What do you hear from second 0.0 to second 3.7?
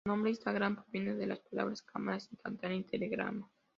El nombre "Instagram" proviene de las palabras "cámara instantánea" y "telegrama".